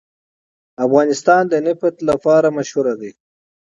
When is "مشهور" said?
2.57-2.87